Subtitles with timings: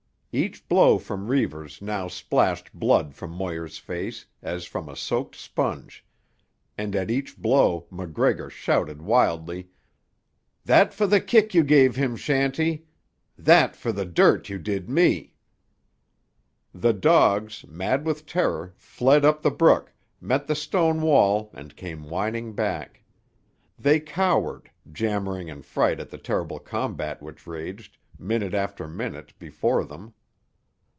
[0.33, 6.05] Each blow from Reivers now splashed blood from Moir's face as from a soaked sponge,
[6.77, 9.71] and at each blow MacGregor shouted wildly:
[10.63, 12.85] "That for the kick you gave him, Shanty!
[13.37, 15.33] That for the dirt you did me!"
[16.73, 19.91] The dogs, mad with terror, fled up the brook,
[20.21, 23.03] met the stone wall and came whining back.
[23.77, 29.83] They cowered, jammering in fright at the terrible combat which raged, minute after minute, before
[29.83, 30.13] them.